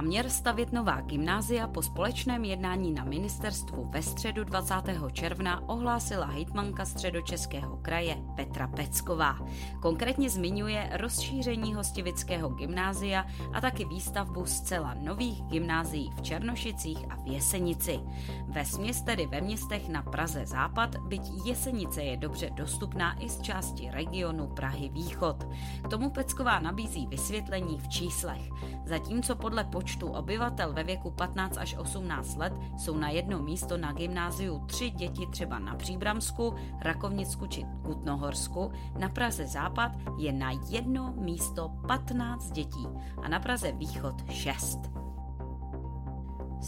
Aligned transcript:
Záměr 0.00 0.30
stavět 0.30 0.72
nová 0.72 1.00
gymnázia 1.00 1.68
po 1.68 1.82
společném 1.82 2.44
jednání 2.44 2.92
na 2.92 3.04
ministerstvu 3.04 3.88
ve 3.90 4.02
středu 4.02 4.44
20. 4.44 4.74
června 5.12 5.68
ohlásila 5.68 6.26
hejtmanka 6.26 6.84
středočeského 6.84 7.76
kraje 7.76 8.16
Petra 8.36 8.68
Pecková. 8.68 9.38
Konkrétně 9.82 10.30
zmiňuje 10.30 10.90
rozšíření 10.92 11.74
hostivického 11.74 12.48
gymnázia 12.48 13.26
a 13.52 13.60
taky 13.60 13.84
výstavbu 13.84 14.46
zcela 14.46 14.94
nových 15.00 15.42
gymnázií 15.42 16.10
v 16.16 16.22
Černošicích 16.22 16.98
a 17.10 17.16
v 17.16 17.26
Jesenici. 17.26 18.00
Ve 18.48 18.64
směs 18.64 19.02
tedy 19.02 19.26
ve 19.26 19.40
městech 19.40 19.88
na 19.88 20.02
Praze 20.02 20.46
Západ, 20.46 20.96
byť 20.96 21.22
Jesenice 21.44 22.02
je 22.02 22.16
dobře 22.16 22.50
dostupná 22.50 23.22
i 23.22 23.28
z 23.28 23.40
části 23.40 23.90
regionu 23.90 24.46
Prahy 24.46 24.88
Východ. 24.88 25.46
K 25.84 25.88
tomu 25.88 26.10
Pecková 26.10 26.60
nabízí 26.60 27.06
vysvětlení 27.06 27.78
v 27.78 27.88
číslech. 27.88 28.50
Zatímco 28.84 29.36
podle 29.36 29.64
počtu 29.64 29.89
obyvatel 29.98 30.72
ve 30.72 30.84
věku 30.84 31.10
15 31.10 31.56
až 31.58 31.76
18 31.76 32.36
let 32.36 32.52
jsou 32.78 32.96
na 32.96 33.10
jedno 33.10 33.42
místo 33.42 33.76
na 33.76 33.92
gymnáziu 33.92 34.58
tři 34.66 34.90
děti 34.90 35.26
třeba 35.26 35.58
na 35.58 35.74
Příbramsku, 35.74 36.54
Rakovnicku 36.80 37.46
či 37.46 37.66
Kutnohorsku, 37.82 38.72
na 38.98 39.08
Praze 39.08 39.46
Západ 39.46 39.92
je 40.18 40.32
na 40.32 40.50
jedno 40.68 41.14
místo 41.16 41.68
15 41.88 42.50
dětí 42.50 42.86
a 43.22 43.28
na 43.28 43.40
Praze 43.40 43.72
Východ 43.72 44.30
6. 44.30 45.09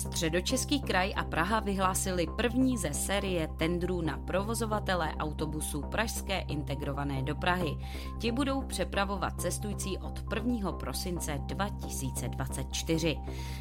Středočeský 0.03 0.81
kraj 0.81 1.14
a 1.17 1.25
Praha 1.25 1.61
vyhlásili 1.61 2.27
první 2.36 2.78
ze 2.78 2.95
série 2.95 3.48
tendrů 3.56 4.00
na 4.00 4.17
provozovatele 4.17 5.14
autobusů 5.19 5.83
Pražské 5.83 6.41
integrované 6.41 7.22
do 7.22 7.34
Prahy. 7.34 7.77
Ti 8.19 8.33
budou 8.33 8.62
přepravovat 8.62 9.41
cestující 9.41 9.98
od 9.98 10.25
1. 10.34 10.73
prosince 10.73 11.39
2024. 11.47 13.19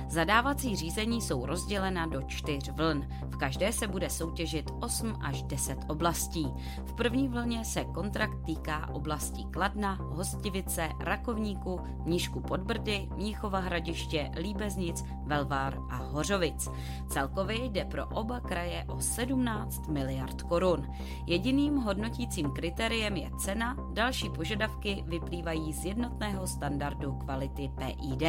Zadávací 0.10 0.76
řízení 0.76 1.22
jsou 1.22 1.46
rozdělena 1.46 2.06
do 2.06 2.22
čtyř 2.22 2.70
vln. 2.70 3.08
V 3.30 3.38
každé 3.38 3.74
se 3.74 3.88
bude 3.88 4.10
soutěžit 4.10 4.72
8 4.80 5.18
až 5.22 5.44
10 5.44 5.78
oblastí. 5.88 6.48
V 6.86 6.94
první 6.94 7.28
vlně 7.28 7.66
se 7.66 7.86
kontrakt 7.86 8.46
týká 8.46 8.90
oblastí 8.90 9.46
Kladna, 9.46 9.94
Hostivice, 9.94 10.90
Rakovníku, 11.00 11.80
Nížku 12.06 12.40
Podbrdy, 12.40 13.10
Mníchova 13.16 13.60
hradiště, 13.60 14.32
Líbeznic, 14.36 15.06
Velvár 15.26 15.78
a 15.90 15.96
Hor. 15.96 16.31
Hořovic. 16.32 16.70
Celkově 17.08 17.66
jde 17.66 17.86
pro 17.86 18.08
oba 18.08 18.40
kraje 18.40 18.86
o 18.88 19.02
17 19.02 19.88
miliard 19.88 20.42
korun. 20.42 20.88
Jediným 21.28 21.78
hodnotícím 21.78 22.52
kritériem 22.52 23.18
je 23.18 23.30
cena, 23.40 23.78
další 23.94 24.30
požadavky 24.30 25.04
vyplývají 25.08 25.74
z 25.74 25.86
jednotného 25.86 26.48
standardu 26.48 27.14
kvality 27.14 27.72
PID. 27.78 28.24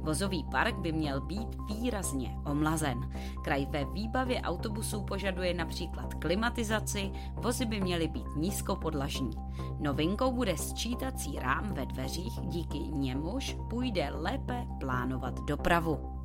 Vozový 0.00 0.44
park 0.50 0.76
by 0.78 0.92
měl 0.92 1.20
být 1.20 1.48
výrazně 1.68 2.36
omlazen. 2.44 3.10
Kraj 3.44 3.66
ve 3.66 3.84
výbavě 3.84 4.40
autobusů 4.42 5.04
požaduje 5.04 5.54
například 5.54 6.14
klimatizaci, 6.14 7.10
vozy 7.34 7.64
by 7.66 7.80
měly 7.80 8.08
být 8.08 8.36
nízkopodlažní. 8.36 9.30
Novinkou 9.78 10.32
bude 10.32 10.56
sčítací 10.56 11.38
rám 11.38 11.74
ve 11.74 11.86
dveřích, 11.86 12.40
díky 12.42 12.78
němuž 12.78 13.56
půjde 13.70 14.10
lépe 14.12 14.66
plánovat 14.80 15.40
dopravu. 15.40 16.15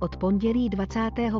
Od 0.00 0.16
pondělí 0.16 0.68
25. 0.68 1.34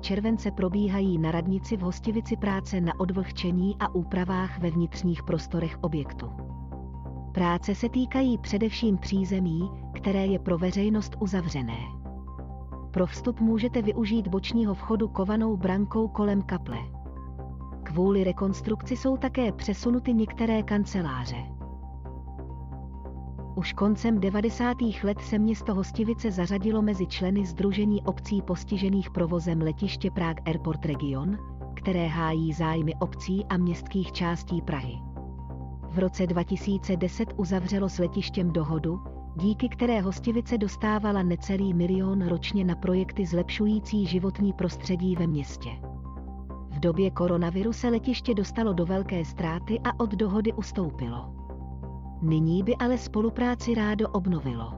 července 0.00 0.50
probíhají 0.50 1.18
na 1.18 1.30
radnici 1.30 1.76
v 1.76 1.80
Hostivici 1.80 2.36
práce 2.36 2.80
na 2.80 3.00
odvlhčení 3.00 3.76
a 3.80 3.94
úpravách 3.94 4.58
ve 4.58 4.70
vnitřních 4.70 5.22
prostorech 5.22 5.78
objektu. 5.80 6.30
Práce 7.34 7.74
se 7.74 7.88
týkají 7.88 8.38
především 8.38 8.98
přízemí, 8.98 9.70
které 9.94 10.26
je 10.26 10.38
pro 10.38 10.58
veřejnost 10.58 11.16
uzavřené. 11.20 11.78
Pro 12.90 13.06
vstup 13.06 13.40
můžete 13.40 13.82
využít 13.82 14.28
bočního 14.28 14.74
vchodu 14.74 15.08
kovanou 15.08 15.56
brankou 15.56 16.08
kolem 16.08 16.42
kaple. 16.42 16.78
Kvůli 17.82 18.24
rekonstrukci 18.24 18.96
jsou 18.96 19.16
také 19.16 19.52
přesunuty 19.52 20.14
některé 20.14 20.62
kanceláře. 20.62 21.61
Už 23.54 23.72
koncem 23.72 24.20
90. 24.20 24.76
let 25.02 25.20
se 25.20 25.38
město 25.38 25.74
Hostivice 25.74 26.30
zařadilo 26.30 26.82
mezi 26.82 27.06
členy 27.06 27.46
Združení 27.46 28.02
obcí 28.02 28.42
postižených 28.42 29.10
provozem 29.10 29.62
letiště 29.62 30.10
Prague 30.10 30.42
Airport 30.46 30.84
Region, 30.84 31.38
které 31.74 32.06
hájí 32.06 32.52
zájmy 32.52 32.94
obcí 32.94 33.44
a 33.44 33.56
městských 33.56 34.12
částí 34.12 34.62
Prahy. 34.62 34.98
V 35.90 35.98
roce 35.98 36.26
2010 36.26 37.28
uzavřelo 37.36 37.88
s 37.88 37.98
letištěm 37.98 38.52
dohodu, 38.52 39.00
díky 39.36 39.68
které 39.68 40.00
Hostivice 40.00 40.58
dostávala 40.58 41.22
necelý 41.22 41.74
milion 41.74 42.28
ročně 42.28 42.64
na 42.64 42.74
projekty 42.74 43.26
zlepšující 43.26 44.06
životní 44.06 44.52
prostředí 44.52 45.16
ve 45.16 45.26
městě. 45.26 45.70
V 46.70 46.80
době 46.80 47.10
koronaviru 47.10 47.72
se 47.72 47.88
letiště 47.88 48.34
dostalo 48.34 48.72
do 48.72 48.86
velké 48.86 49.24
ztráty 49.24 49.80
a 49.84 50.00
od 50.00 50.10
dohody 50.10 50.52
ustoupilo. 50.52 51.41
Nyní 52.22 52.62
by 52.62 52.76
ale 52.76 52.98
spolupráci 52.98 53.74
rádo 53.74 54.08
obnovilo. 54.08 54.72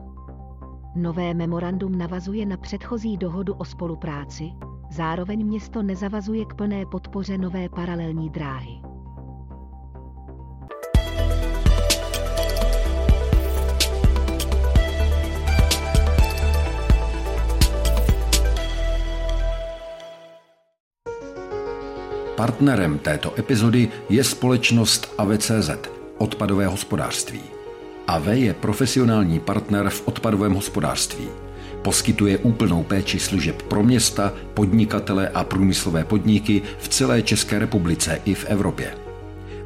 Nové 0.95 1.33
memorandum 1.33 1.97
navazuje 1.97 2.45
na 2.45 2.57
předchozí 2.57 3.17
dohodu 3.17 3.53
o 3.53 3.65
spolupráci, 3.65 4.51
zároveň 4.91 5.45
město 5.45 5.83
nezavazuje 5.83 6.45
k 6.45 6.53
plné 6.53 6.85
podpoře 6.85 7.37
nové 7.37 7.69
paralelní 7.69 8.29
dráhy. 8.29 8.81
Partnerem 22.35 22.99
této 22.99 23.39
epizody 23.39 23.89
je 24.09 24.23
společnost 24.23 25.13
AVCZ, 25.17 25.94
odpadové 26.17 26.67
hospodářství. 26.67 27.41
AV 28.07 28.27
je 28.27 28.53
profesionální 28.53 29.39
partner 29.39 29.89
v 29.89 30.07
odpadovém 30.07 30.53
hospodářství. 30.53 31.25
Poskytuje 31.81 32.37
úplnou 32.37 32.83
péči 32.83 33.19
služeb 33.19 33.61
pro 33.61 33.83
města, 33.83 34.33
podnikatele 34.53 35.29
a 35.29 35.43
průmyslové 35.43 36.03
podniky 36.03 36.61
v 36.79 36.89
celé 36.89 37.21
České 37.21 37.59
republice 37.59 38.21
i 38.25 38.33
v 38.33 38.45
Evropě. 38.45 38.97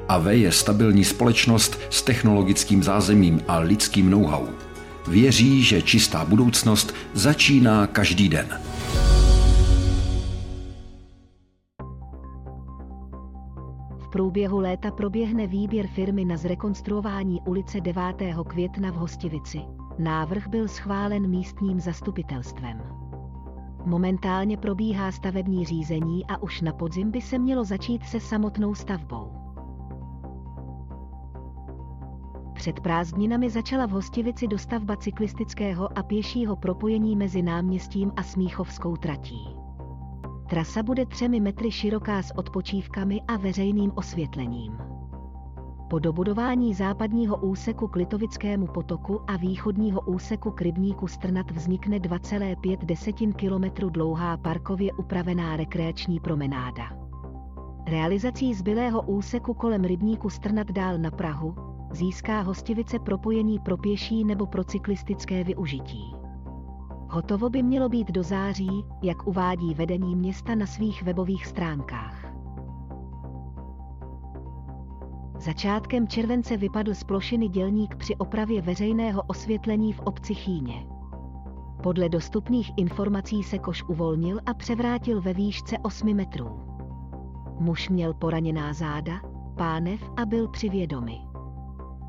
AV 0.08 0.26
je 0.26 0.52
stabilní 0.52 1.04
společnost 1.04 1.80
s 1.90 2.02
technologickým 2.02 2.84
zázemím 2.84 3.42
a 3.48 3.60
lidským 3.60 4.10
know-how. 4.10 4.48
Věří, 5.08 5.64
že 5.64 5.81
čistá 5.81 6.26
budoucnost 6.26 6.94
začíná 7.14 7.88
každý 7.88 8.30
den. 8.30 8.69
Průběhu 14.19 14.59
léta 14.59 14.91
proběhne 14.91 15.47
výběr 15.47 15.88
firmy 15.88 16.25
na 16.25 16.38
zrekonstruování 16.38 17.41
ulice 17.41 17.81
9. 17.81 18.03
května 18.47 18.91
v 18.91 18.96
Hostivici. 18.96 19.62
Návrh 20.00 20.48
byl 20.48 20.68
schválen 20.68 21.30
místním 21.30 21.80
zastupitelstvem. 21.80 22.81
Momentálně 23.86 24.57
probíhá 24.57 25.12
stavební 25.12 25.66
řízení 25.66 26.25
a 26.25 26.44
už 26.44 26.62
na 26.62 26.74
podzim 26.74 27.12
by 27.12 27.21
se 27.21 27.39
mělo 27.39 27.63
začít 27.63 28.04
se 28.04 28.19
samotnou 28.19 28.75
stavbou. 28.75 29.31
Před 32.54 32.80
prázdninami 32.80 33.50
začala 33.50 33.86
v 33.86 33.92
Hostivici 33.92 34.48
dostavba 34.48 34.95
cyklistického 34.95 35.98
a 35.98 36.04
pěšího 36.04 36.56
propojení 36.56 37.15
mezi 37.15 37.42
náměstím 37.42 38.12
a 38.15 38.24
Smíchovskou 38.24 38.95
tratí. 38.95 39.59
Trasa 40.50 40.84
bude 40.84 41.06
třemi 41.06 41.40
metry 41.40 41.72
široká 41.72 42.22
s 42.22 42.38
odpočívkami 42.38 43.22
a 43.28 43.38
veřejným 43.38 43.92
osvětlením. 43.96 44.78
Po 45.90 46.00
dobudování 46.00 46.74
západního 46.74 47.38
úseku 47.38 47.88
k 47.88 47.96
Litovickému 47.96 48.68
potoku 48.68 49.22
a 49.28 49.38
východního 49.38 50.01
úseku 50.01 50.51
k 50.51 50.62
rybníku 50.62 51.07
Strnat 51.07 51.51
vznikne 51.51 52.00
2,5 52.00 52.78
desetin 52.86 53.34
kilometru 53.34 53.90
dlouhá 53.90 54.38
parkově 54.38 54.94
upravená 54.94 55.56
rekreační 55.56 56.19
promenáda. 56.19 56.84
Realizací 57.88 58.54
zbylého 58.54 59.01
úseku 59.01 59.54
kolem 59.54 59.84
rybníku 59.84 60.30
Strnat 60.30 60.72
dál 60.72 60.98
na 60.98 61.12
Prahu 61.12 61.56
získá 61.92 62.42
hostivice 62.42 63.00
propojení 63.00 63.60
pro 63.60 63.78
pěší 63.78 64.24
nebo 64.24 64.46
pro 64.46 64.63
cyklistické 64.63 65.44
využití. 65.44 66.19
Hotovo 67.12 67.50
by 67.50 67.64
mělo 67.64 67.90
být 67.90 68.12
do 68.12 68.24
září, 68.24 68.86
jak 69.02 69.28
uvádí 69.28 69.74
vedení 69.74 70.16
města 70.16 70.56
na 70.56 70.66
svých 70.66 71.04
webových 71.04 71.46
stránkách. 71.46 72.34
Začátkem 75.38 76.08
července 76.08 76.58
vypadl 76.58 76.94
z 76.94 77.04
plošiny 77.04 77.48
dělník 77.48 77.96
při 77.96 78.16
opravě 78.16 78.62
veřejného 78.62 79.22
osvětlení 79.28 79.94
v 79.94 80.00
obci 80.00 80.34
Chýně. 80.34 80.88
Podle 81.84 82.10
dostupných 82.10 82.72
informací 82.78 83.44
se 83.44 83.60
koš 83.60 83.84
uvolnil 83.84 84.40
a 84.46 84.54
převrátil 84.54 85.22
ve 85.22 85.34
výšce 85.34 85.78
8 85.82 86.14
metrů. 86.14 86.60
Muž 87.60 87.90
měl 87.90 88.14
poraněná 88.14 88.74
záda, 88.74 89.22
pánev 89.58 90.12
a 90.18 90.26
byl 90.26 90.48
při 90.48 90.70
vědomi. 90.70 91.18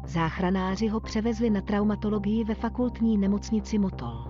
Záchranáři 0.06 0.88
ho 0.88 1.00
převezli 1.00 1.50
na 1.50 1.60
traumatologii 1.60 2.44
ve 2.44 2.54
fakultní 2.54 3.18
nemocnici 3.18 3.78
Motol. 3.78 4.29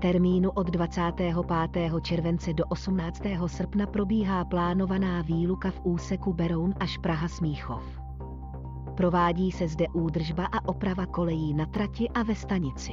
Termínu 0.00 0.50
od 0.50 0.70
25. 0.70 1.34
července 2.02 2.52
do 2.52 2.64
18. 2.64 3.22
srpna 3.46 3.86
probíhá 3.86 4.44
plánovaná 4.44 5.22
výluka 5.22 5.70
v 5.70 5.80
úseku 5.84 6.32
Beroun 6.32 6.74
až 6.80 6.98
Praha 6.98 7.28
Smíchov. 7.28 7.82
Provádí 8.96 9.52
se 9.52 9.68
zde 9.68 9.86
údržba 9.92 10.44
a 10.44 10.68
oprava 10.68 11.06
kolejí 11.06 11.54
na 11.54 11.66
trati 11.66 12.08
a 12.08 12.22
ve 12.22 12.34
stanici. 12.34 12.92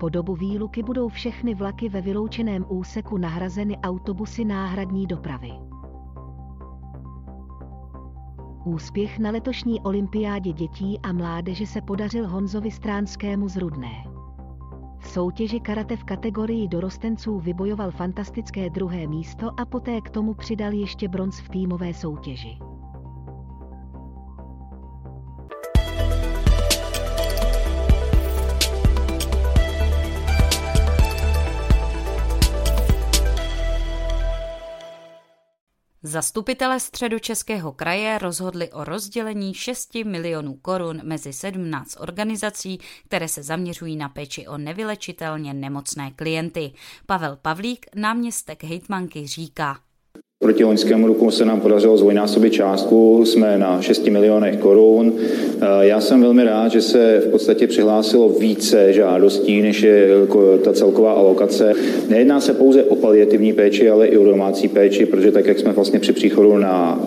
Po 0.00 0.08
dobu 0.08 0.34
výluky 0.34 0.82
budou 0.82 1.08
všechny 1.08 1.54
vlaky 1.54 1.88
ve 1.88 2.00
vyloučeném 2.00 2.64
úseku 2.68 3.18
nahrazeny 3.18 3.78
autobusy 3.78 4.44
náhradní 4.44 5.06
dopravy. 5.06 5.52
Úspěch 8.64 9.18
na 9.18 9.30
letošní 9.30 9.80
olympiádě 9.80 10.52
dětí 10.52 11.00
a 11.02 11.12
mládeže 11.12 11.66
se 11.66 11.80
podařil 11.80 12.28
Honzovi 12.28 12.70
Stránskému 12.70 13.48
z 13.48 13.56
Rudné. 13.56 14.15
V 15.06 15.10
soutěži 15.10 15.60
karate 15.60 15.96
v 15.96 16.04
kategorii 16.04 16.68
dorostenců 16.68 17.38
vybojoval 17.38 17.90
fantastické 17.90 18.70
druhé 18.70 19.06
místo 19.06 19.60
a 19.60 19.64
poté 19.64 20.00
k 20.00 20.10
tomu 20.10 20.34
přidal 20.34 20.72
ještě 20.72 21.08
bronz 21.08 21.40
v 21.40 21.48
týmové 21.48 21.94
soutěži. 21.94 22.58
Zastupitelé 36.06 36.80
středočeského 36.80 37.72
kraje 37.72 38.18
rozhodli 38.18 38.72
o 38.72 38.84
rozdělení 38.84 39.54
6 39.54 39.94
milionů 39.94 40.54
korun 40.54 41.00
mezi 41.04 41.32
17 41.32 41.96
organizací, 42.00 42.78
které 43.04 43.28
se 43.28 43.42
zaměřují 43.42 43.96
na 43.96 44.08
péči 44.08 44.46
o 44.46 44.58
nevylečitelně 44.58 45.54
nemocné 45.54 46.10
klienty. 46.10 46.72
Pavel 47.06 47.36
Pavlík, 47.42 47.86
náměstek 47.94 48.64
hejtmanky, 48.64 49.26
říká. 49.26 49.78
Proti 50.42 50.64
loňskému 50.64 51.06
roku 51.06 51.30
se 51.30 51.44
nám 51.44 51.60
podařilo 51.60 51.96
zvojnásobit 51.96 52.52
částku, 52.52 53.24
jsme 53.24 53.58
na 53.58 53.82
6 53.82 54.06
milionech 54.06 54.56
korun. 54.56 55.12
Já 55.80 56.00
jsem 56.00 56.20
velmi 56.20 56.44
rád, 56.44 56.68
že 56.68 56.80
se 56.80 57.22
v 57.26 57.30
podstatě 57.30 57.66
přihlásilo 57.66 58.28
více 58.28 58.92
žádostí, 58.92 59.62
než 59.62 59.82
je 59.82 60.08
ta 60.64 60.72
celková 60.72 61.12
alokace. 61.12 61.72
Nejedná 62.08 62.40
se 62.40 62.54
pouze 62.54 62.84
o 62.84 62.96
paliativní 62.96 63.52
péči, 63.52 63.90
ale 63.90 64.06
i 64.06 64.16
o 64.16 64.24
domácí 64.24 64.68
péči, 64.68 65.06
protože 65.06 65.32
tak, 65.32 65.46
jak 65.46 65.58
jsme 65.58 65.72
vlastně 65.72 65.98
při 65.98 66.12
příchodu 66.12 66.58
na 66.58 67.02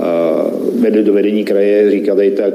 do 1.01 1.13
vedení 1.13 1.43
kraje 1.43 1.91
říkali, 1.91 2.31
tak 2.31 2.53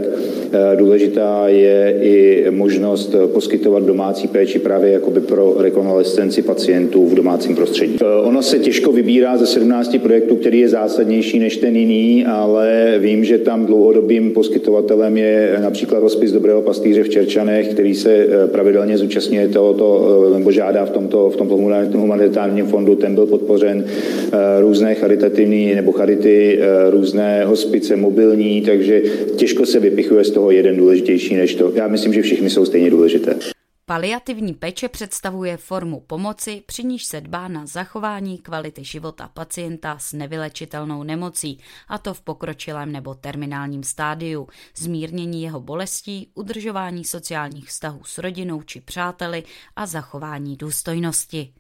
důležitá 0.77 1.49
je 1.49 1.99
i 2.03 2.47
možnost 2.51 3.15
poskytovat 3.33 3.83
domácí 3.83 4.29
péči 4.29 4.59
právě 4.59 4.93
jakoby 4.93 5.21
pro 5.21 5.55
rekonvalescenci 5.59 6.43
pacientů 6.43 7.07
v 7.07 7.15
domácím 7.15 7.57
prostředí. 7.57 7.99
Ono 8.23 8.43
se 8.43 8.59
těžko 8.59 8.93
vybírá 8.93 9.37
ze 9.37 9.47
17 9.47 9.97
projektů, 10.03 10.37
který 10.37 10.64
je 10.65 10.69
zásadnější 10.69 11.39
než 11.39 11.57
ten 11.57 11.77
jiný, 11.77 12.25
ale 12.25 12.97
vím, 12.99 13.25
že 13.25 13.39
tam 13.39 13.67
dlouhodobým 13.67 14.33
poskytovatelem 14.33 15.17
je 15.17 15.59
například 15.63 16.01
rozpis 16.01 16.33
Dobrého 16.33 16.63
pastýře 16.63 17.03
v 17.03 17.09
Čerčanech, 17.09 17.69
který 17.69 17.95
se 17.95 18.11
eh, 18.13 18.47
pravidelně 18.49 18.99
zúčastňuje 18.99 19.49
tohoto, 19.49 19.87
eh, 20.33 20.39
nebo 20.39 20.53
žádá 20.53 20.85
v 20.85 20.91
tomto, 20.91 21.31
v 21.31 21.37
tomto 21.37 21.55
humanitárním 21.95 22.67
fondu. 22.67 22.97
Ten 22.97 23.15
byl 23.15 23.27
podpořen 23.27 23.85
eh, 23.85 24.61
různé 24.61 24.95
charitativní 24.95 25.75
nebo 25.75 25.93
charity, 25.93 26.61
různé 26.91 27.45
hospice 27.45 27.97
mobilní, 27.97 28.61
takže 28.61 29.03
těžko 29.37 29.67
se 29.67 29.81
vypichuje 29.81 30.25
z 30.25 30.31
toho 30.31 30.51
jeden 30.51 30.77
důležitější 30.77 31.37
než 31.37 31.55
to. 31.55 31.73
Já 31.75 31.89
myslím, 31.89 32.13
že 32.13 32.23
všichni 32.23 32.51
jsou 32.51 32.65
stejně 32.65 32.91
důležité. 32.91 33.54
Paliativní 33.87 34.55
péče 34.55 34.89
představuje 34.89 35.57
formu 35.57 36.01
pomoci, 36.01 36.63
při 36.67 36.85
níž 36.85 37.05
se 37.05 37.21
dbá 37.21 37.49
na 37.49 37.67
zachování 37.67 38.39
kvality 38.39 38.85
života 38.85 39.29
pacienta 39.29 39.99
s 39.99 40.13
nevylečitelnou 40.13 41.03
nemocí, 41.03 41.59
a 41.89 41.99
to 41.99 42.15
v 42.15 42.21
pokročilém 42.21 42.93
nebo 42.93 43.15
terminálním 43.15 43.83
stádiu, 43.83 44.49
zmírnění 44.77 45.43
jeho 45.43 45.61
bolestí, 45.61 46.31
udržování 46.35 47.05
sociálních 47.05 47.69
vztahů 47.69 48.05
s 48.05 48.19
rodinou 48.19 48.63
či 48.63 48.81
přáteli 48.81 49.45
a 49.77 49.87
zachování 49.87 50.57
důstojnosti. 50.57 51.53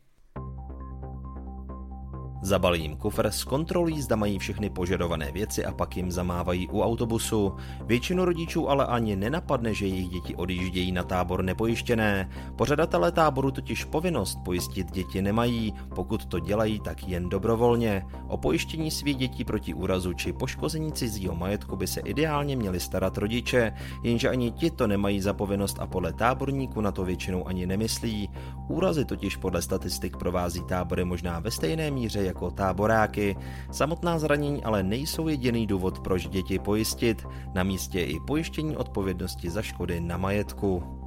Zabalí 2.45 2.83
jim 2.83 2.97
kufr, 2.97 3.31
zkontrolují, 3.31 4.03
zda 4.03 4.17
mají 4.17 4.39
všechny 4.39 4.71
požadované 4.71 5.33
věci 5.33 5.65
a 5.65 5.73
pak 5.73 5.97
jim 5.97 6.11
zamávají 6.11 6.69
u 6.69 6.83
autobusu. 6.83 7.53
Většinu 7.87 8.25
rodičů 8.25 8.71
ale 8.71 8.87
ani 8.87 9.17
nenapadne, 9.17 9.75
že 9.75 9.87
jejich 9.87 10.09
děti 10.09 10.37
odjíždějí 10.37 10.93
na 10.93 11.03
tábor 11.03 11.45
nepojištěné. 11.45 12.31
Pořadatelé 12.57 13.13
táboru 13.13 13.51
totiž 13.51 13.85
povinnost 13.85 14.39
pojistit 14.45 14.91
děti 14.91 15.23
nemají, 15.23 15.75
pokud 15.95 16.27
to 16.27 16.39
dělají, 16.39 16.81
tak 16.81 17.09
jen 17.09 17.29
dobrovolně. 17.29 18.07
O 18.29 18.37
pojištění 18.37 18.91
svých 18.91 19.17
dětí 19.17 19.45
proti 19.45 19.75
úrazu 19.75 20.13
či 20.13 20.33
poškození 20.33 20.93
cizího 20.93 21.35
majetku 21.35 21.77
by 21.77 21.87
se 21.87 22.01
ideálně 22.01 22.57
měli 22.57 22.81
starat 22.81 23.19
rodiče, 23.19 23.73
jenže 24.03 24.29
ani 24.29 24.51
ti 24.51 24.71
to 24.71 24.87
nemají 24.87 25.21
za 25.21 25.33
povinnost 25.33 25.77
a 25.81 25.87
podle 25.87 26.13
táborníků 26.13 26.81
na 26.81 26.93
to 26.93 27.05
většinou 27.05 27.49
ani 27.49 27.67
nemyslí. 27.67 28.31
Úrazy 28.69 29.05
totiž 29.05 29.37
podle 29.37 29.63
statistik 29.63 30.17
provází 30.17 30.61
tábory 30.69 31.05
možná 31.05 31.41
ve 31.41 31.51
stejné 31.51 31.91
míře 31.91 32.25
jako 32.25 32.34
táboráky. 32.51 33.37
Samotná 33.71 34.19
zranění 34.19 34.65
ale 34.65 34.83
nejsou 34.83 35.29
jediný 35.29 35.67
důvod, 35.67 36.01
proč 36.01 36.27
děti 36.29 36.59
pojistit. 36.59 37.27
Na 37.55 37.63
místě 37.63 38.01
je 38.01 38.07
i 38.07 38.21
pojištění 38.21 38.77
odpovědnosti 38.77 39.51
za 39.51 39.63
škody 39.63 40.01
na 40.01 40.17
majetku. 40.17 41.04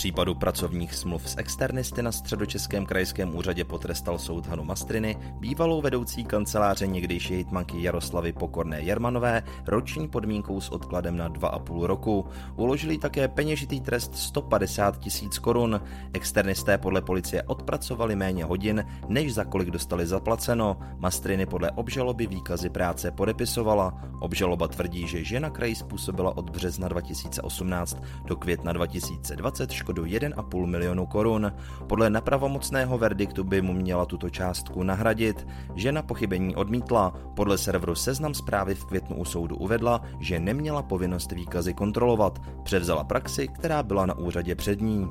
Případu 0.00 0.34
pracovních 0.34 0.94
smluv 0.94 1.30
s 1.30 1.38
externisty 1.38 2.02
na 2.02 2.12
středočeském 2.12 2.86
krajském 2.86 3.36
úřadě 3.36 3.64
potrestal 3.64 4.18
soud 4.18 4.46
Hanu 4.46 4.64
Mastriny, 4.64 5.16
bývalou 5.40 5.80
vedoucí 5.80 6.24
kanceláře 6.24 6.86
někdejší 6.86 7.34
hejtmanky 7.34 7.82
Jaroslavy 7.82 8.32
Pokorné 8.32 8.80
Jermanové, 8.80 9.42
roční 9.66 10.08
podmínkou 10.08 10.60
s 10.60 10.68
odkladem 10.68 11.16
na 11.16 11.28
2,5 11.28 11.84
roku. 11.84 12.26
Uložili 12.56 12.98
také 12.98 13.28
peněžitý 13.28 13.80
trest 13.80 14.16
150 14.16 14.98
tisíc 14.98 15.38
korun. 15.38 15.80
Externisté 16.12 16.78
podle 16.78 17.02
policie 17.02 17.42
odpracovali 17.42 18.16
méně 18.16 18.44
hodin, 18.44 18.84
než 19.08 19.34
za 19.34 19.44
kolik 19.44 19.70
dostali 19.70 20.06
zaplaceno. 20.06 20.76
Mastriny 20.98 21.46
podle 21.46 21.70
obžaloby 21.70 22.26
výkazy 22.26 22.70
práce 22.70 23.10
podepisovala. 23.10 24.02
Obžaloba 24.20 24.68
tvrdí, 24.68 25.06
že 25.06 25.24
žena 25.24 25.50
kraji 25.50 25.74
způsobila 25.74 26.36
od 26.36 26.50
března 26.50 26.88
2018 26.88 28.02
do 28.24 28.36
května 28.36 28.72
2020 28.72 29.70
škodu 29.70 29.89
1,5 29.92 30.66
milionu 30.66 31.06
korun. 31.06 31.52
Podle 31.86 32.10
nepravomocného 32.10 32.98
verdiktu 32.98 33.44
by 33.44 33.62
mu 33.62 33.72
měla 33.72 34.06
tuto 34.06 34.30
částku 34.30 34.82
nahradit. 34.82 35.46
Žena 35.74 36.02
pochybení 36.02 36.56
odmítla. 36.56 37.14
Podle 37.36 37.58
serveru 37.58 37.94
Seznam 37.94 38.34
zprávy 38.34 38.74
v 38.74 38.84
květnu 38.84 39.16
u 39.16 39.24
soudu 39.24 39.56
uvedla, 39.56 40.02
že 40.20 40.40
neměla 40.40 40.82
povinnost 40.82 41.32
výkazy 41.32 41.74
kontrolovat. 41.74 42.38
Převzala 42.62 43.04
praxi, 43.04 43.48
která 43.48 43.82
byla 43.82 44.06
na 44.06 44.18
úřadě 44.18 44.54
před 44.54 44.80
ní. 44.80 45.08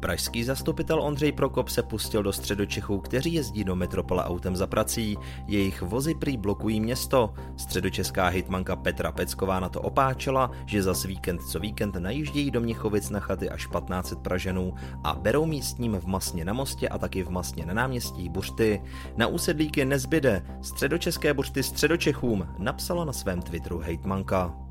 Pražský 0.00 0.44
zastupitel 0.44 1.02
Ondřej 1.02 1.32
Prokop 1.32 1.68
se 1.68 1.82
pustil 1.82 2.22
do 2.22 2.32
středočechů, 2.32 2.98
kteří 3.00 3.34
jezdí 3.34 3.64
do 3.64 3.76
metropole 3.76 4.24
autem 4.24 4.56
za 4.56 4.66
prací. 4.66 5.18
Jejich 5.46 5.82
vozy 5.82 6.14
prý 6.14 6.36
blokují 6.36 6.80
město. 6.80 7.34
Středočeská 7.56 8.26
hitmanka 8.26 8.76
Petra 8.76 9.12
Pecková 9.12 9.60
na 9.60 9.68
to 9.68 9.80
opáčela, 9.80 10.50
že 10.66 10.82
za 10.82 10.94
víkend 11.06 11.42
co 11.42 11.60
víkend 11.60 11.94
najíždějí 11.94 12.50
do 12.50 12.60
Měchovic 12.60 13.10
na 13.10 13.20
chaty 13.20 13.50
až 13.50 13.66
1500 13.66 14.18
Praženů 14.18 14.74
a 15.04 15.14
berou 15.14 15.46
místním 15.46 15.96
v 16.00 16.06
Masně 16.06 16.44
na 16.44 16.52
mostě 16.52 16.88
a 16.88 16.98
taky 16.98 17.22
v 17.22 17.30
Masně 17.30 17.66
na 17.66 17.74
náměstí 17.74 18.28
Buřty. 18.28 18.82
Na 19.16 19.26
úsedlíky 19.26 19.84
nezbyde. 19.84 20.46
Středočeské 20.62 21.34
buřty 21.34 21.62
středočechům 21.62 22.48
napsala 22.58 23.04
na 23.04 23.12
svém 23.12 23.42
Twitteru 23.42 23.78
hejtmanka. 23.78 24.65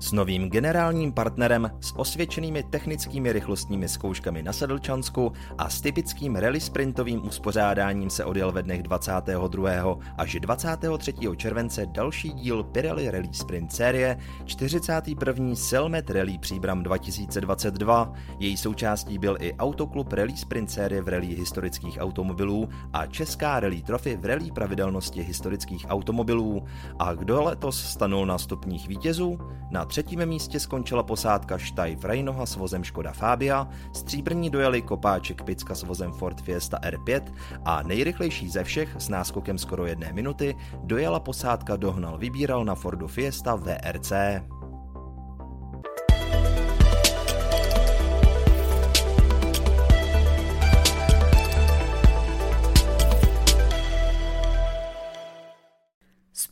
S 0.00 0.12
novým 0.12 0.50
generálním 0.50 1.12
partnerem 1.12 1.70
s 1.80 1.92
osvědčenými 1.96 2.62
technickými 2.62 3.32
rychlostními 3.32 3.88
zkouškami 3.88 4.42
na 4.42 4.52
Sedlčansku 4.52 5.32
a 5.58 5.68
s 5.70 5.80
typickým 5.80 6.36
rally 6.36 6.60
sprintovým 6.60 7.26
uspořádáním 7.26 8.10
se 8.10 8.24
odjel 8.24 8.52
ve 8.52 8.62
dnech 8.62 8.82
22. 8.82 9.98
až 10.18 10.36
23. 10.40 11.14
července 11.36 11.86
další 11.86 12.32
díl 12.32 12.64
Pirelli 12.64 13.10
Rally 13.10 13.28
Sprint 13.32 13.72
série 13.72 14.18
41. 14.44 15.54
Selmet 15.54 16.10
Rally 16.10 16.38
Příbram 16.38 16.82
2022. 16.82 18.12
Její 18.38 18.56
součástí 18.56 19.18
byl 19.18 19.36
i 19.40 19.54
Autoklub 19.54 20.12
Rally 20.12 20.36
Sprint 20.36 20.70
série 20.70 21.02
v 21.02 21.08
rally 21.08 21.26
historických 21.26 21.98
automobilů 22.00 22.68
a 22.92 23.06
Česká 23.06 23.60
rally 23.60 23.82
trofy 23.82 24.16
v 24.16 24.24
rally 24.24 24.50
pravidelnosti 24.50 25.22
historických 25.22 25.86
automobilů. 25.88 26.64
A 26.98 27.14
kdo 27.14 27.42
letos 27.42 27.84
stanul 27.84 28.26
na 28.26 28.38
stupních 28.38 28.88
vítězů? 28.88 29.38
Na 29.70 29.87
třetím 29.88 30.26
místě 30.26 30.60
skončila 30.60 31.02
posádka 31.02 31.58
Štajf 31.58 32.04
Rejnoha 32.04 32.46
s 32.46 32.56
vozem 32.56 32.84
Škoda 32.84 33.12
Fabia, 33.12 33.68
stříbrní 33.92 34.50
dojeli 34.50 34.82
Kopáček 34.82 35.42
Picka 35.42 35.74
s 35.74 35.82
vozem 35.82 36.12
Ford 36.12 36.40
Fiesta 36.40 36.78
R5 36.78 37.22
a 37.64 37.82
nejrychlejší 37.82 38.48
ze 38.48 38.64
všech 38.64 38.96
s 38.98 39.08
náskokem 39.08 39.58
skoro 39.58 39.86
jedné 39.86 40.12
minuty 40.12 40.56
dojela 40.82 41.20
posádka 41.20 41.76
Dohnal 41.76 42.18
Vybíral 42.18 42.64
na 42.64 42.74
Fordu 42.74 43.06
Fiesta 43.06 43.54
VRC. 43.54 44.12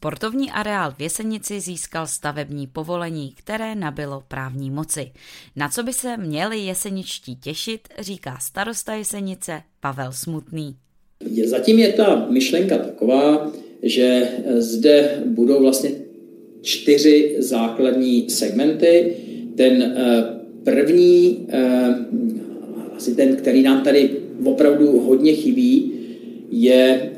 Sportovní 0.06 0.50
areál 0.50 0.94
v 0.98 1.02
Jesenici 1.02 1.60
získal 1.60 2.06
stavební 2.06 2.66
povolení, 2.66 3.32
které 3.36 3.74
nabilo 3.74 4.22
právní 4.28 4.70
moci. 4.70 5.10
Na 5.56 5.68
co 5.68 5.82
by 5.82 5.92
se 5.92 6.16
měli 6.16 6.58
jeseničtí 6.58 7.36
těšit, 7.36 7.80
říká 7.98 8.38
starosta 8.40 8.94
Jesenice 8.94 9.62
Pavel 9.80 10.12
Smutný. 10.12 10.76
Zatím 11.44 11.78
je 11.78 11.92
ta 11.92 12.26
myšlenka 12.30 12.78
taková, 12.78 13.52
že 13.82 14.28
zde 14.58 15.22
budou 15.26 15.60
vlastně 15.60 15.90
čtyři 16.62 17.36
základní 17.38 18.30
segmenty. 18.30 19.16
Ten 19.56 19.82
eh, 19.82 20.24
první, 20.64 21.46
eh, 21.48 21.94
asi 22.96 23.14
ten, 23.14 23.36
který 23.36 23.62
nám 23.62 23.84
tady 23.84 24.10
opravdu 24.44 25.00
hodně 25.00 25.32
chybí, 25.32 25.95
je 26.50 27.12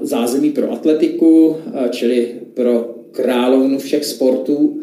zázemí 0.00 0.50
pro 0.50 0.72
atletiku, 0.72 1.56
čili 1.90 2.28
pro 2.54 2.94
královnu 3.12 3.78
všech 3.78 4.04
sportů, 4.04 4.80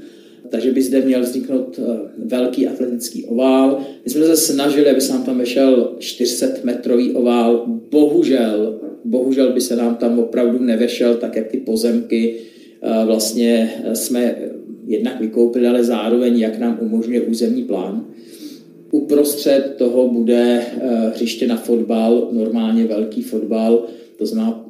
takže 0.49 0.71
by 0.71 0.81
zde 0.81 1.01
měl 1.01 1.21
vzniknout 1.21 1.79
velký 2.17 2.67
atletický 2.67 3.25
ovál. 3.25 3.79
My 4.05 4.11
jsme 4.11 4.25
se 4.25 4.37
snažili, 4.37 4.89
aby 4.89 5.01
se 5.01 5.13
nám 5.13 5.23
tam 5.23 5.37
vešel 5.37 5.95
400 5.99 6.47
metrový 6.63 7.11
ovál. 7.11 7.65
Bohužel, 7.91 8.79
bohužel 9.05 9.53
by 9.53 9.61
se 9.61 9.75
nám 9.75 9.95
tam 9.95 10.19
opravdu 10.19 10.59
nevešel, 10.59 11.15
tak 11.15 11.35
jak 11.35 11.47
ty 11.47 11.57
pozemky 11.57 12.35
vlastně 13.05 13.73
jsme 13.93 14.35
jednak 14.87 15.21
vykoupili, 15.21 15.67
ale 15.67 15.83
zároveň 15.83 16.39
jak 16.39 16.59
nám 16.59 16.77
umožňuje 16.81 17.21
územní 17.21 17.63
plán. 17.63 18.05
Uprostřed 18.95 19.75
toho 19.77 20.09
bude 20.09 20.61
eh, 20.61 21.11
hřiště 21.15 21.47
na 21.47 21.57
fotbal, 21.57 22.29
normálně 22.31 22.85
velký 22.85 23.21
fotbal, 23.21 23.85
to 24.17 24.25
znamená 24.25 24.65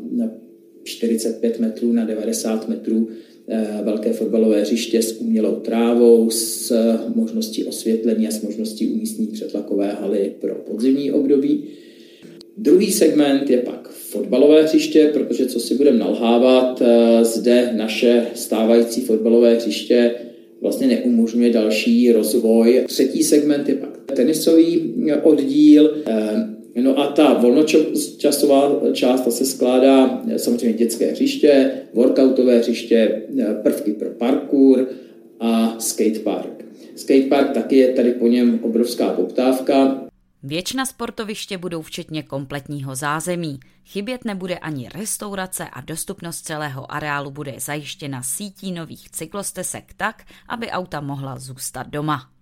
45 0.84 1.60
metrů 1.60 1.94
na 1.94 2.06
90 2.06 2.70
metrů 2.70 3.08
eh, 3.48 3.82
velké 3.84 4.14
fotbalové 4.14 4.62
hřiště 4.62 5.02
s 5.02 5.22
umělou 5.22 5.56
trávou, 5.56 6.30
s 6.30 6.74
možností 7.16 7.64
osvětlení 7.64 8.28
a 8.28 8.32
s 8.32 8.42
možností 8.42 8.88
umístění 8.88 9.28
přetlakové 9.28 9.92
haly 10.02 10.32
pro 10.42 10.56
podzimní 10.56 11.12
období. 11.12 11.64
Druhý 12.58 12.92
segment 12.92 13.50
je 13.50 13.58
pak 13.58 13.90
fotbalové 13.90 14.64
hřiště, 14.64 15.10
protože 15.14 15.46
co 15.46 15.60
si 15.60 15.76
budeme 15.76 15.98
nalhávat, 15.98 16.82
eh, 16.82 17.26
zde 17.26 17.74
naše 17.78 18.28
stávající 18.36 19.02
fotbalové 19.02 19.56
hřiště 19.56 20.16
vlastně 20.62 20.88
neumožňuje 20.88 21.50
další 21.50 22.12
rozvoj. 22.12 22.84
Třetí 22.88 23.24
segment 23.24 23.70
je 23.70 23.76
pak 23.76 23.95
tenisový 24.16 24.94
oddíl. 25.24 26.04
Eh, 26.08 26.82
no 26.82 27.00
a 27.00 27.08
ta 27.08 27.34
volnočasová 27.34 28.72
část 28.94 29.22
ta 29.22 29.32
se 29.32 29.46
skládá 29.46 30.22
eh, 30.32 30.40
samozřejmě 30.40 30.78
dětské 30.78 31.12
hřiště, 31.12 31.72
workoutové 31.94 32.58
hřiště, 32.58 33.22
eh, 33.40 33.54
prvky 33.64 33.94
pro 33.94 34.10
parkour 34.10 34.88
a 35.40 35.76
skatepark. 35.80 36.66
Skatepark 36.96 37.52
taky 37.52 37.78
je 37.78 37.94
tady 37.94 38.12
po 38.12 38.28
něm 38.28 38.60
obrovská 38.64 39.10
poptávka. 39.10 40.02
Většina 40.44 40.86
sportoviště 40.86 41.58
budou 41.58 41.82
včetně 41.82 42.24
kompletního 42.24 42.96
zázemí. 42.96 43.60
Chybět 43.86 44.26
nebude 44.26 44.58
ani 44.58 44.90
restaurace 44.96 45.66
a 45.74 45.82
dostupnost 45.82 46.42
celého 46.42 46.92
areálu 46.92 47.32
bude 47.32 47.56
zajištěna 47.58 48.24
sítí 48.24 48.72
nových 48.72 49.10
cyklostesek 49.10 49.94
tak, 49.98 50.24
aby 50.50 50.70
auta 50.70 51.02
mohla 51.02 51.40
zůstat 51.40 51.88
doma. 51.88 52.35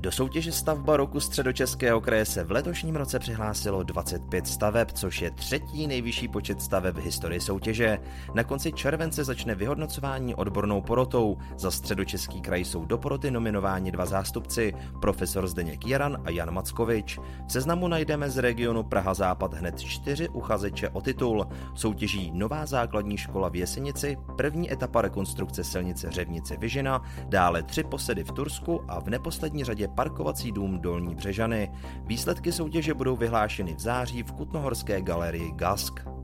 Do 0.00 0.12
soutěže 0.12 0.52
stavba 0.52 0.96
roku 0.96 1.20
středočeského 1.20 2.00
kraje 2.00 2.24
se 2.24 2.44
v 2.44 2.50
letošním 2.50 2.96
roce 2.96 3.18
přihlásilo 3.18 3.82
25 3.82 4.46
staveb, 4.46 4.88
což 4.92 5.22
je 5.22 5.30
třetí 5.30 5.86
nejvyšší 5.86 6.28
počet 6.28 6.62
staveb 6.62 6.96
v 6.96 7.04
historii 7.04 7.40
soutěže. 7.40 7.98
Na 8.34 8.44
konci 8.44 8.72
července 8.72 9.24
začne 9.24 9.54
vyhodnocování 9.54 10.34
odbornou 10.34 10.80
porotou. 10.80 11.38
Za 11.56 11.70
středočeský 11.70 12.40
kraj 12.40 12.64
jsou 12.64 12.84
do 12.84 12.98
poroty 12.98 13.30
nominováni 13.30 13.92
dva 13.92 14.06
zástupci, 14.06 14.74
profesor 15.00 15.48
Zdeněk 15.48 15.86
Jaran 15.86 16.22
a 16.24 16.30
Jan 16.30 16.50
Mackovič. 16.50 17.18
V 17.46 17.52
seznamu 17.52 17.88
najdeme 17.88 18.30
z 18.30 18.36
regionu 18.36 18.82
Praha 18.82 19.14
Západ 19.14 19.54
hned 19.54 19.80
čtyři 19.80 20.28
uchazeče 20.28 20.88
o 20.88 21.00
titul. 21.00 21.46
Soutěží 21.74 22.30
Nová 22.34 22.66
základní 22.66 23.16
škola 23.16 23.48
v 23.48 23.56
Jesenici, 23.56 24.16
první 24.36 24.72
etapa 24.72 25.02
rekonstrukce 25.02 25.64
silnice 25.64 26.10
Řevnice 26.10 26.56
Vyžina, 26.56 27.02
dále 27.28 27.62
tři 27.62 27.84
posedy 27.84 28.24
v 28.24 28.32
Tursku 28.32 28.80
a 28.88 29.00
v 29.00 29.08
neposlední 29.08 29.64
řadě 29.64 29.87
parkovací 29.88 30.52
dům 30.52 30.80
Dolní 30.80 31.14
Břežany. 31.14 31.70
Výsledky 32.04 32.52
soutěže 32.52 32.94
budou 32.94 33.16
vyhlášeny 33.16 33.74
v 33.74 33.80
září 33.80 34.22
v 34.22 34.32
Kutnohorské 34.32 35.02
galerii 35.02 35.52
Gask. 35.52 36.17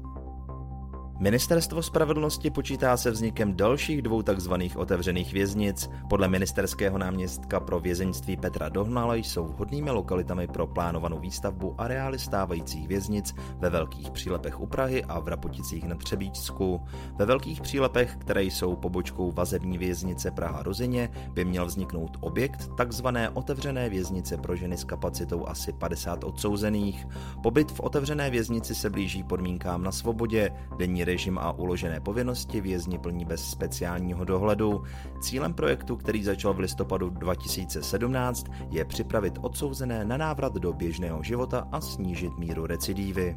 Ministerstvo 1.19 1.83
spravedlnosti 1.83 2.51
počítá 2.51 2.97
se 2.97 3.11
vznikem 3.11 3.57
dalších 3.57 4.03
dvou 4.03 4.23
takzvaných 4.23 4.77
otevřených 4.77 5.33
věznic. 5.33 5.91
Podle 6.09 6.29
ministerského 6.29 6.99
náměstka 6.99 7.61
pro 7.61 7.81
vězeňství 7.81 8.37
Petra 8.37 8.69
Dohnala 8.69 9.15
jsou 9.15 9.45
vhodnými 9.45 9.91
lokalitami 9.91 10.47
pro 10.47 10.67
plánovanou 10.67 11.19
výstavbu 11.19 11.75
areály 11.79 12.19
stávajících 12.19 12.89
věznic 12.89 13.35
ve 13.59 13.71
Velkých 13.71 14.11
přílepech 14.11 14.61
u 14.61 14.67
Prahy 14.67 15.05
a 15.05 15.21
v 15.21 15.29
Rapoticích 15.29 15.85
nad 15.85 15.99
Třebíčsku. 15.99 16.81
Ve 17.17 17.27
Velkých 17.27 17.61
přílepech, 17.61 18.17
které 18.19 18.43
jsou 18.43 18.77
pobočkou 18.77 19.33
vazební 19.33 19.79
věznice 19.79 20.31
Praha 20.31 20.63
Rozině, 20.63 21.11
by 21.33 21.45
měl 21.45 21.67
vzniknout 21.67 22.17
objekt 22.21 22.71
takzvané 22.77 23.31
otevřené 23.31 23.89
věznice 23.89 24.37
pro 24.37 24.57
ženy 24.57 24.77
s 24.77 24.85
kapacitou 24.85 25.47
asi 25.49 25.73
50 25.73 26.25
odsouzených. 26.25 27.07
Pobyt 27.43 27.73
v 27.73 27.81
otevřené 27.81 28.31
věznici 28.31 28.75
se 28.75 28.91
blíží 28.91 29.23
podmínkám 29.23 29.83
na 29.83 29.93
svobodě, 29.93 30.51
denní 30.79 31.04
režim 31.05 31.39
a 31.39 31.53
uložené 31.53 32.01
povinnosti 32.01 32.61
vězni 32.61 32.99
plní 32.99 33.25
bez 33.25 33.51
speciálního 33.51 34.25
dohledu. 34.25 34.83
Cílem 35.21 35.55
projektu, 35.55 35.97
který 35.97 36.25
začal 36.25 36.55
v 36.55 36.59
listopadu 36.59 37.11
2017, 37.11 38.47
je 38.71 38.85
připravit 38.85 39.39
odsouzené 39.41 40.05
na 40.05 40.17
návrat 40.17 40.55
do 40.55 40.73
běžného 40.73 41.23
života 41.23 41.69
a 41.73 41.81
snížit 41.81 42.39
míru 42.39 42.67
recidívy. 42.67 43.37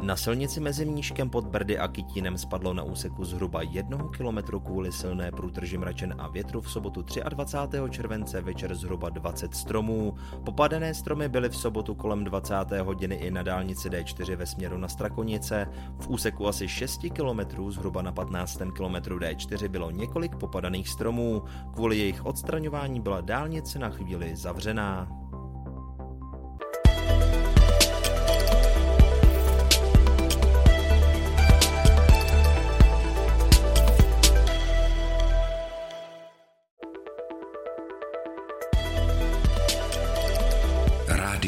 Na 0.00 0.16
silnici 0.16 0.60
mezi 0.60 0.84
Mníškem 0.84 1.30
pod 1.30 1.46
Brdy 1.46 1.78
a 1.78 1.88
Kytínem 1.88 2.38
spadlo 2.38 2.74
na 2.74 2.82
úseku 2.82 3.24
zhruba 3.24 3.62
jednoho 3.62 4.08
kilometru 4.08 4.60
kvůli 4.60 4.92
silné 4.92 5.32
průtrži 5.32 5.78
mračen 5.78 6.14
a 6.18 6.28
větru 6.28 6.60
v 6.60 6.70
sobotu 6.70 7.04
23. 7.28 7.78
července 7.90 8.40
večer 8.40 8.74
zhruba 8.74 9.08
20 9.08 9.54
stromů. 9.54 10.14
Popadené 10.44 10.94
stromy 10.94 11.28
byly 11.28 11.48
v 11.48 11.56
sobotu 11.56 11.94
kolem 11.94 12.24
20. 12.24 12.54
hodiny 12.82 13.14
i 13.14 13.30
na 13.30 13.42
dálnici 13.42 13.90
D4 13.90 14.36
ve 14.36 14.46
směru 14.46 14.78
na 14.78 14.88
Strakonice. 14.88 15.66
V 15.98 16.08
úseku 16.08 16.48
asi 16.48 16.68
6 16.68 17.00
kilometrů 17.12 17.70
zhruba 17.70 18.02
na 18.02 18.12
15. 18.12 18.60
kilometru 18.76 19.18
D4 19.18 19.68
bylo 19.68 19.90
několik 19.90 20.36
popadaných 20.36 20.88
stromů. 20.88 21.42
Kvůli 21.74 21.98
jejich 21.98 22.26
odstraňování 22.26 23.00
byla 23.00 23.20
dálnice 23.20 23.78
na 23.78 23.90
chvíli 23.90 24.36
zavřená. 24.36 25.19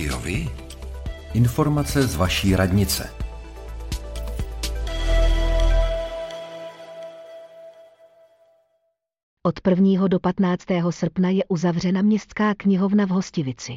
Rádiovi? 0.02 0.48
Informace 1.34 2.02
z 2.02 2.16
vaší 2.16 2.56
radnice. 2.56 3.14
Od 9.46 9.68
1. 9.68 10.08
do 10.08 10.20
15. 10.20 10.64
srpna 10.90 11.28
je 11.30 11.44
uzavřena 11.48 12.02
městská 12.02 12.54
knihovna 12.54 13.04
v 13.04 13.08
Hostivici. 13.08 13.72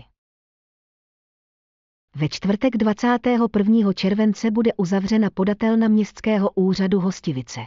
Ve 2.15 2.29
čtvrtek 2.29 2.77
21. 2.77 3.93
července 3.93 4.51
bude 4.51 4.71
uzavřena 4.77 5.29
podatelna 5.33 5.87
městského 5.87 6.49
úřadu 6.55 6.99
Hostivice. 6.99 7.59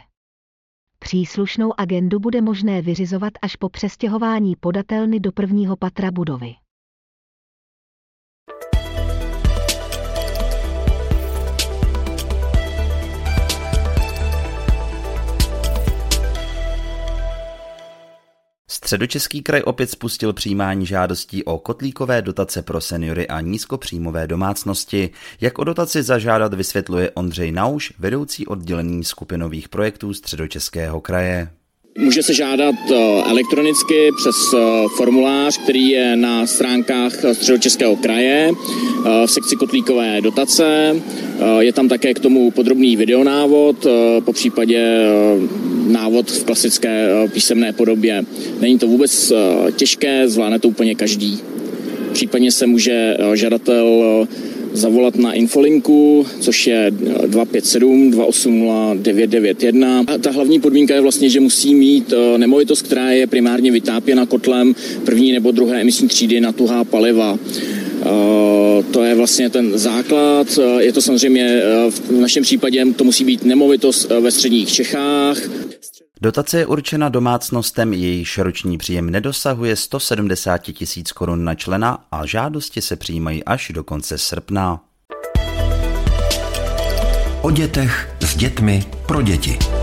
Příslušnou 0.99 1.79
agendu 1.79 2.19
bude 2.19 2.41
možné 2.41 2.81
vyřizovat 2.81 3.33
až 3.41 3.55
po 3.55 3.69
přestěhování 3.69 4.55
podatelny 4.55 5.19
do 5.19 5.31
prvního 5.31 5.77
patra 5.77 6.11
budovy. 6.11 6.55
Středočeský 18.89 19.41
kraj 19.41 19.61
opět 19.65 19.89
spustil 19.89 20.33
přijímání 20.33 20.85
žádostí 20.85 21.43
o 21.43 21.57
kotlíkové 21.57 22.21
dotace 22.21 22.61
pro 22.61 22.81
seniory 22.81 23.27
a 23.27 23.41
nízkopříjmové 23.41 24.27
domácnosti. 24.27 25.09
Jak 25.41 25.59
o 25.59 25.63
dotaci 25.63 26.03
zažádat 26.03 26.53
vysvětluje 26.53 27.11
Ondřej 27.11 27.51
Nauš, 27.51 27.93
vedoucí 27.99 28.47
oddělení 28.47 29.03
skupinových 29.03 29.69
projektů 29.69 30.13
Středočeského 30.13 31.01
kraje. 31.01 31.49
Může 31.97 32.23
se 32.23 32.33
žádat 32.33 32.75
eh, 32.91 32.95
elektronicky 33.29 34.09
přes 34.17 34.53
eh, 34.53 34.85
formulář, 34.97 35.57
který 35.57 35.89
je 35.89 36.15
na 36.15 36.47
stránkách 36.47 37.13
Středočeského 37.33 37.95
kraje 37.95 38.51
eh, 38.51 39.27
v 39.27 39.31
sekci 39.31 39.55
kotlíkové 39.55 40.21
dotace. 40.21 40.95
Je 41.59 41.73
tam 41.73 41.87
také 41.89 42.13
k 42.13 42.19
tomu 42.19 42.51
podrobný 42.51 42.95
videonávod, 42.95 43.87
po 44.25 44.33
případě 44.33 45.07
návod 45.89 46.31
v 46.31 46.43
klasické 46.43 47.09
písemné 47.33 47.73
podobě. 47.73 48.25
Není 48.61 48.79
to 48.79 48.87
vůbec 48.87 49.33
těžké, 49.75 50.29
zvládne 50.29 50.59
to 50.59 50.67
úplně 50.67 50.95
každý. 50.95 51.39
Případně 52.13 52.51
se 52.51 52.67
může 52.67 53.17
žadatel 53.33 54.27
zavolat 54.73 55.15
na 55.15 55.33
infolinku, 55.33 56.25
což 56.39 56.67
je 56.67 56.91
257 56.91 58.11
280 58.11 58.97
991. 58.97 60.05
A 60.07 60.17
ta 60.17 60.31
hlavní 60.31 60.59
podmínka 60.59 60.95
je 60.95 61.01
vlastně, 61.01 61.29
že 61.29 61.39
musí 61.39 61.75
mít 61.75 62.13
eh, 62.13 62.37
nemovitost, 62.37 62.81
která 62.81 63.11
je 63.11 63.27
primárně 63.27 63.71
vytápěna 63.71 64.25
kotlem 64.25 64.75
první 65.05 65.31
nebo 65.31 65.51
druhé 65.51 65.81
emisní 65.81 66.07
třídy 66.07 66.41
na 66.41 66.51
tuhá 66.51 66.83
paliva. 66.83 67.39
Eh, 68.01 68.83
to 68.91 69.03
je 69.03 69.15
vlastně 69.15 69.49
ten 69.49 69.77
základ. 69.77 70.59
Eh, 70.61 70.83
je 70.83 70.93
to 70.93 71.01
samozřejmě 71.01 71.61
v 71.89 72.19
našem 72.19 72.43
případě, 72.43 72.85
to 72.95 73.03
musí 73.03 73.23
být 73.23 73.45
nemovitost 73.45 74.11
ve 74.19 74.31
středních 74.31 74.69
Čechách. 74.69 75.58
Dotace 76.21 76.57
je 76.57 76.65
určena 76.65 77.09
domácnostem, 77.09 77.93
jejíž 77.93 78.37
roční 78.37 78.77
příjem 78.77 79.09
nedosahuje 79.09 79.75
170 79.75 80.57
tisíc 80.57 81.11
korun 81.11 81.43
na 81.43 81.55
člena 81.55 82.05
a 82.11 82.25
žádosti 82.25 82.81
se 82.81 82.95
přijímají 82.95 83.43
až 83.43 83.71
do 83.73 83.83
konce 83.83 84.17
srpna. 84.17 84.79
O 87.41 87.51
dětech 87.51 88.15
s 88.21 88.35
dětmi 88.35 88.85
pro 89.07 89.21
děti. 89.21 89.78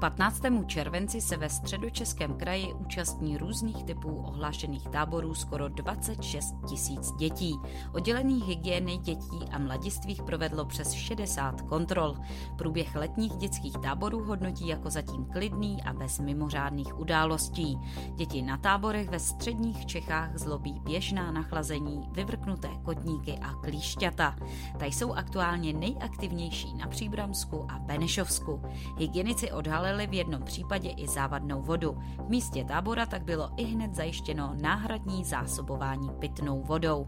15. 0.00 0.42
červenci 0.66 1.20
se 1.20 1.36
ve 1.36 1.48
středočeském 1.48 2.34
kraji 2.34 2.74
účastní 2.74 3.38
různých 3.38 3.84
typů 3.84 4.16
ohlášených 4.16 4.88
táborů 4.88 5.34
skoro 5.34 5.68
26 5.68 6.54
tisíc 6.68 7.12
dětí. 7.12 7.54
Oddělených 7.92 8.44
hygieny 8.44 8.96
dětí 8.96 9.38
a 9.52 9.58
mladistvých 9.58 10.22
provedlo 10.22 10.64
přes 10.64 10.92
60 10.92 11.60
kontrol. 11.60 12.16
Průběh 12.58 12.96
letních 12.96 13.32
dětských 13.32 13.78
táborů 13.78 14.24
hodnotí 14.24 14.68
jako 14.68 14.90
zatím 14.90 15.24
klidný 15.24 15.82
a 15.82 15.92
bez 15.92 16.18
mimořádných 16.18 16.98
událostí. 16.98 17.78
Děti 18.14 18.42
na 18.42 18.56
táborech 18.56 19.08
ve 19.10 19.18
středních 19.18 19.86
Čechách 19.86 20.36
zlobí 20.36 20.80
běžná 20.80 21.32
nachlazení, 21.32 22.08
vyvrknuté 22.12 22.68
kotníky 22.82 23.38
a 23.38 23.52
klíšťata. 23.54 24.36
Ta 24.78 24.86
jsou 24.86 25.12
aktuálně 25.12 25.72
nejaktivnější 25.72 26.74
na 26.74 26.86
Příbramsku 26.86 27.70
a 27.70 27.78
Benešovsku. 27.78 28.62
Hygienici 28.98 29.52
odhalili 29.52 29.85
v 30.06 30.14
jednom 30.14 30.42
případě 30.42 30.90
i 30.90 31.08
závadnou 31.08 31.62
vodu. 31.62 31.96
V 32.26 32.28
místě 32.28 32.64
tábora 32.64 33.06
tak 33.06 33.24
bylo 33.24 33.50
i 33.56 33.64
hned 33.64 33.94
zajištěno 33.94 34.54
náhradní 34.62 35.24
zásobování 35.24 36.10
pitnou 36.18 36.62
vodou. 36.62 37.06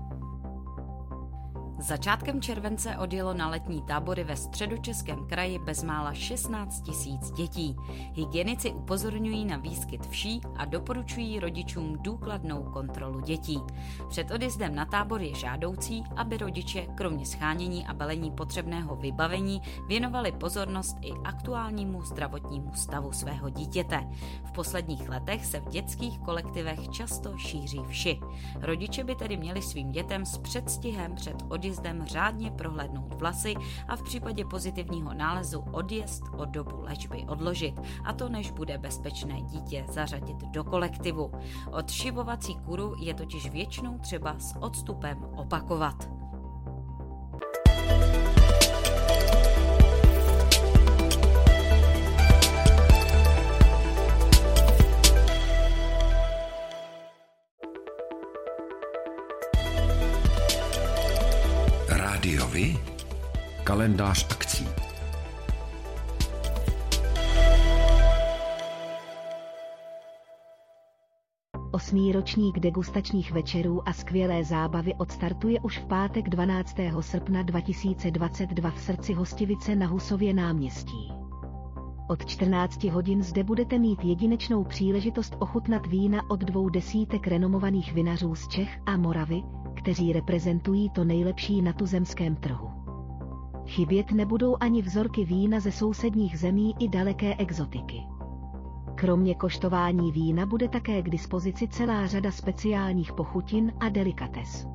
Začátkem 1.81 2.41
července 2.41 2.97
odjelo 2.97 3.35
na 3.35 3.49
letní 3.49 3.83
tábory 3.83 4.25
ve 4.25 4.37
středočeském 4.37 5.27
kraji 5.27 5.59
bezmála 5.59 6.15
16 6.15 6.81
tisíc 6.81 7.31
dětí. 7.31 7.77
Hygienici 8.13 8.71
upozorňují 8.73 9.45
na 9.45 9.57
výskyt 9.57 10.07
vší 10.07 10.41
a 10.57 10.65
doporučují 10.65 11.41
rodičům 11.41 11.97
důkladnou 12.01 12.63
kontrolu 12.63 13.21
dětí. 13.21 13.61
Před 14.09 14.31
odjezdem 14.31 14.75
na 14.75 14.85
tábor 14.85 15.23
je 15.23 15.35
žádoucí, 15.35 16.05
aby 16.17 16.37
rodiče 16.37 16.87
kromě 16.95 17.27
schánění 17.27 17.87
a 17.87 17.95
balení 17.95 18.31
potřebného 18.31 18.97
vybavení 18.97 19.63
věnovali 19.89 20.33
pozornost 20.33 20.97
i 21.03 21.13
aktuálnímu 21.25 22.03
zdravotnímu 22.03 22.75
stavu 22.75 23.13
svého 23.13 23.51
dítěte. 23.51 24.09
V 24.45 24.53
posledních 24.53 25.09
letech 25.09 25.47
se 25.47 25.61
v 25.61 25.69
dětských 25.69 26.19
kolektivech 26.19 26.89
často 26.89 27.37
šíří 27.37 27.81
vši. 27.89 28.21
Rodiče 28.61 29.05
by 29.05 29.15
tedy 29.15 29.37
měli 29.37 29.63
svým 29.63 29.93
dětem 29.93 30.27
s 30.27 30.39
předstihem 30.39 31.15
před 31.15 31.37
odjezdem 31.49 31.68
odjezdem 31.69 32.07
řádně 32.07 32.51
prohlédnout 32.51 33.15
vlasy 33.15 33.55
a 33.89 33.97
v 33.97 34.03
případě 34.03 34.45
pozitivního 34.45 35.15
nálezu 35.15 35.65
odjezd 35.73 36.23
o 36.37 36.45
dobu 36.45 36.81
léčby 36.81 37.25
odložit, 37.29 37.81
a 38.05 38.13
to 38.13 38.29
než 38.29 38.51
bude 38.51 38.79
bezpečné 38.79 39.43
dítě 39.43 39.85
zařadit 39.89 40.37
do 40.37 40.65
kolektivu. 40.65 41.33
Odšivovací 41.71 42.55
kuru 42.55 42.95
je 43.01 43.15
totiž 43.15 43.51
většinou 43.51 43.99
třeba 43.99 44.39
s 44.39 44.57
odstupem 44.57 45.25
opakovat. 45.37 46.09
Kalendář 63.79 64.27
akcí. 64.31 64.67
Osmý 71.73 72.13
ročník 72.13 72.59
degustačních 72.59 73.33
večerů 73.33 73.89
a 73.89 73.93
skvělé 73.93 74.45
zábavy 74.45 74.95
odstartuje 74.95 75.61
už 75.61 75.79
v 75.79 75.87
pátek 75.87 76.29
12. 76.29 76.77
srpna 77.01 77.43
2022 77.43 78.71
v 78.71 78.81
srdci 78.81 79.13
Hostivice 79.13 79.75
na 79.75 79.87
Husově 79.87 80.35
náměstí. 80.35 81.13
Od 82.09 82.27
14 82.27 82.85
hodin 82.85 83.23
zde 83.23 83.45
budete 83.45 83.79
mít 83.79 84.05
jedinečnou 84.05 84.65
příležitost 84.65 85.37
ochutnat 85.39 85.87
vína 85.87 86.31
od 86.31 86.41
dvou 86.41 86.69
desítek 86.69 87.27
renomovaných 87.27 87.93
vinařů 87.93 88.35
z 88.35 88.49
Čech 88.49 88.81
a 88.87 88.97
Moravy, 88.97 89.43
kteří 89.77 90.13
reprezentují 90.13 90.91
to 90.91 91.05
nejlepší 91.05 91.63
na 91.63 91.73
tuzemském 91.73 92.37
trhu. 92.37 92.78
Chybět 93.69 94.13
nebudou 94.13 94.57
ani 94.61 94.83
vzorky 94.83 95.25
vína 95.25 95.61
ze 95.61 95.73
sousedních 95.73 96.39
zemí 96.39 96.75
i 96.79 96.89
daleké 96.89 97.35
exotiky. 97.37 98.03
Kromě 98.95 99.35
koštování 99.35 100.13
vína 100.13 100.47
bude 100.47 100.69
také 100.69 101.03
k 101.03 101.11
dispozici 101.11 101.69
celá 101.69 102.07
řada 102.07 102.31
speciálních 102.31 103.13
pochutin 103.13 103.73
a 103.81 103.89
delikates. 103.89 104.67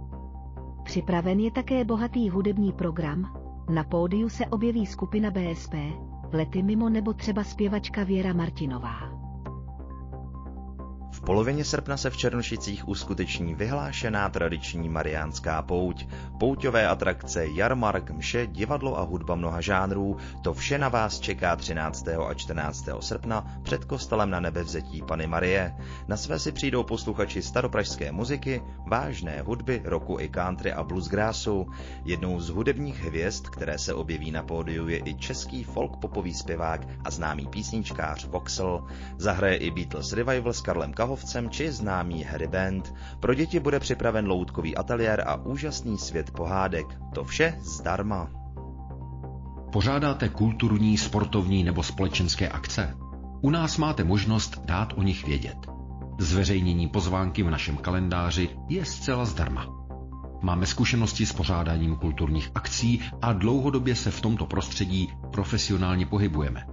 Připraven 0.83 1.39
je 1.39 1.51
také 1.51 1.85
bohatý 1.85 2.29
hudební 2.29 2.71
program, 2.71 3.33
na 3.69 3.83
pódiu 3.83 4.29
se 4.29 4.45
objeví 4.45 4.85
skupina 4.85 5.31
BSP, 5.31 5.73
lety 6.33 6.63
mimo 6.63 6.89
nebo 6.89 7.13
třeba 7.13 7.43
zpěvačka 7.43 8.03
Věra 8.03 8.33
Martinová 8.33 9.12
polovině 11.25 11.65
srpna 11.65 11.97
se 11.97 12.09
v 12.09 12.17
Černošicích 12.17 12.87
uskuteční 12.87 13.55
vyhlášená 13.55 14.29
tradiční 14.29 14.89
mariánská 14.89 15.61
pouť. 15.61 16.05
Pouťové 16.39 16.87
atrakce, 16.87 17.47
jarmark, 17.47 18.11
mše, 18.11 18.47
divadlo 18.47 18.99
a 18.99 19.01
hudba 19.01 19.35
mnoha 19.35 19.61
žánrů, 19.61 20.17
to 20.41 20.53
vše 20.53 20.77
na 20.77 20.89
vás 20.89 21.19
čeká 21.19 21.55
13. 21.55 22.07
a 22.07 22.33
14. 22.33 22.89
srpna 22.99 23.59
před 23.63 23.85
kostelem 23.85 24.29
na 24.29 24.39
nebevzetí 24.39 25.01
Pany 25.01 25.27
Marie. 25.27 25.75
Na 26.07 26.17
své 26.17 26.39
si 26.39 26.51
přijdou 26.51 26.83
posluchači 26.83 27.41
staropražské 27.41 28.11
muziky, 28.11 28.61
vážné 28.87 29.41
hudby, 29.41 29.81
roku 29.85 30.19
i 30.19 30.29
country 30.29 30.73
a 30.73 30.83
bluesgrassu. 30.83 31.67
Jednou 32.05 32.39
z 32.39 32.49
hudebních 32.49 33.03
hvězd, 33.03 33.47
které 33.47 33.77
se 33.77 33.93
objeví 33.93 34.31
na 34.31 34.43
pódiu, 34.43 34.87
je 34.87 35.01
i 35.05 35.15
český 35.15 35.63
folk 35.63 35.97
popový 35.97 36.33
zpěvák 36.33 36.87
a 37.05 37.11
známý 37.11 37.47
písničkář 37.47 38.25
Voxel. 38.25 38.87
Zahraje 39.17 39.55
i 39.55 39.71
Beatles 39.71 40.13
Revival 40.13 40.53
s 40.53 40.61
Karlem 40.61 40.93
Kahou 40.93 41.12
Šachovcem 41.13 41.49
či 41.49 41.71
známý 41.71 42.23
Harry 42.23 42.47
Band. 42.47 42.93
Pro 43.19 43.33
děti 43.33 43.59
bude 43.59 43.79
připraven 43.79 44.27
loutkový 44.27 44.75
ateliér 44.77 45.23
a 45.27 45.35
úžasný 45.35 45.97
svět 45.97 46.31
pohádek. 46.31 46.85
To 47.13 47.23
vše 47.23 47.57
zdarma. 47.61 48.29
Pořádáte 49.71 50.29
kulturní, 50.29 50.97
sportovní 50.97 51.63
nebo 51.63 51.83
společenské 51.83 52.49
akce? 52.49 52.97
U 53.41 53.49
nás 53.49 53.77
máte 53.77 54.03
možnost 54.03 54.61
dát 54.65 54.93
o 54.95 55.03
nich 55.03 55.25
vědět. 55.25 55.57
Zveřejnění 56.19 56.87
pozvánky 56.87 57.43
v 57.43 57.49
našem 57.49 57.77
kalendáři 57.77 58.49
je 58.69 58.85
zcela 58.85 59.25
zdarma. 59.25 59.67
Máme 60.41 60.65
zkušenosti 60.65 61.25
s 61.25 61.33
pořádáním 61.33 61.95
kulturních 61.95 62.51
akcí 62.55 63.01
a 63.21 63.33
dlouhodobě 63.33 63.95
se 63.95 64.11
v 64.11 64.21
tomto 64.21 64.45
prostředí 64.45 65.13
profesionálně 65.31 66.05
pohybujeme. 66.05 66.72